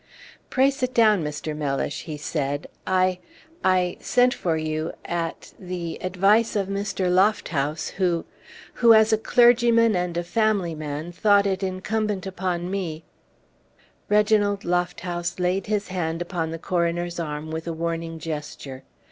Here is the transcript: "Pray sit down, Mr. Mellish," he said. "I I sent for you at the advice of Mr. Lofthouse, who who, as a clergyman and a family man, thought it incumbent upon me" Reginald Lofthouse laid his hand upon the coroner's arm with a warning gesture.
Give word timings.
"Pray 0.49 0.71
sit 0.71 0.95
down, 0.95 1.23
Mr. 1.23 1.55
Mellish," 1.55 2.05
he 2.05 2.17
said. 2.17 2.65
"I 2.87 3.19
I 3.63 3.97
sent 3.99 4.33
for 4.33 4.57
you 4.57 4.93
at 5.05 5.53
the 5.59 5.99
advice 6.01 6.55
of 6.55 6.67
Mr. 6.69 7.07
Lofthouse, 7.07 7.89
who 7.97 8.25
who, 8.73 8.95
as 8.95 9.13
a 9.13 9.17
clergyman 9.19 9.95
and 9.95 10.17
a 10.17 10.23
family 10.23 10.73
man, 10.73 11.11
thought 11.11 11.45
it 11.45 11.61
incumbent 11.61 12.25
upon 12.25 12.71
me" 12.71 13.03
Reginald 14.09 14.61
Lofthouse 14.65 15.39
laid 15.39 15.67
his 15.67 15.89
hand 15.89 16.19
upon 16.19 16.49
the 16.49 16.57
coroner's 16.57 17.19
arm 17.19 17.51
with 17.51 17.67
a 17.67 17.73
warning 17.73 18.17
gesture. 18.17 18.81